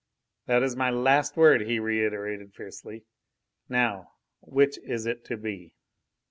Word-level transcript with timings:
That 0.47 0.63
is 0.63 0.75
my 0.75 0.89
last 0.89 1.37
word," 1.37 1.61
he 1.61 1.77
reiterated 1.77 2.55
fiercely. 2.55 3.05
"Now, 3.69 4.13
which 4.39 4.79
is 4.79 5.05
it 5.05 5.23
to 5.25 5.37
be?" 5.37 5.75